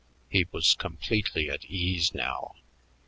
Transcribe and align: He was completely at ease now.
He 0.31 0.47
was 0.51 0.73
completely 0.73 1.47
at 1.51 1.63
ease 1.65 2.11
now. 2.11 2.55